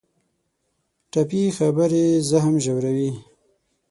[1.11, 3.11] ټپي خبرې زخم ژوروي.